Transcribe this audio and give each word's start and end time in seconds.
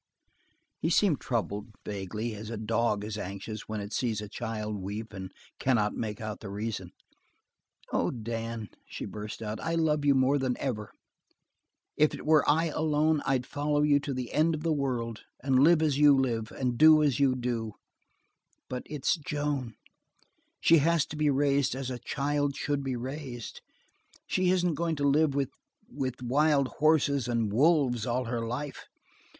He 0.79 0.89
seemed 0.89 1.21
troubled, 1.21 1.67
vaguely, 1.85 2.33
as 2.33 2.49
a 2.49 2.57
dog 2.57 3.03
is 3.05 3.19
anxious 3.19 3.69
when 3.69 3.79
it 3.79 3.93
sees 3.93 4.19
a 4.19 4.27
child 4.27 4.77
weep 4.77 5.13
and 5.13 5.31
cannot 5.59 5.93
make 5.93 6.19
out 6.19 6.39
the 6.39 6.49
reason. 6.49 6.89
"Oh, 7.93 8.09
Dan," 8.09 8.69
she 8.87 9.05
burst 9.05 9.43
out, 9.43 9.59
"I 9.59 9.75
love 9.75 10.03
you 10.03 10.15
more 10.15 10.39
than 10.39 10.57
ever! 10.57 10.91
If 11.97 12.15
it 12.15 12.25
were 12.25 12.43
I 12.49 12.65
alone, 12.69 13.21
I'd 13.27 13.45
follow 13.45 13.83
you 13.83 13.99
to 13.99 14.11
the 14.11 14.33
end 14.33 14.55
of 14.55 14.63
the 14.63 14.73
world, 14.73 15.21
and 15.43 15.63
live 15.63 15.83
as 15.83 15.99
you 15.99 16.17
live, 16.17 16.51
and 16.51 16.79
do 16.79 17.03
as 17.03 17.19
you 17.19 17.35
do. 17.35 17.73
But 18.69 18.81
it's 18.87 19.13
Joan. 19.17 19.75
She 20.59 20.77
has 20.79 21.05
to 21.05 21.15
be 21.15 21.29
raised 21.29 21.75
as 21.75 21.91
a 21.91 21.99
child 21.99 22.55
should 22.55 22.83
be 22.83 22.95
raised. 22.95 23.61
She 24.25 24.49
isn't 24.49 24.73
going 24.73 24.95
to 24.95 25.07
live 25.07 25.35
with 25.35 25.51
with 25.87 26.23
wild 26.23 26.69
horses 26.79 27.27
and 27.27 27.53
wolves 27.53 28.07
all 28.07 28.25
her 28.25 28.43
life. 28.43 28.87